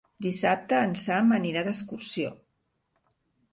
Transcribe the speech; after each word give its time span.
Dissabte 0.25 0.79
en 0.85 0.95
Sam 1.01 1.35
anirà 1.37 1.63
d'excursió. 1.69 2.35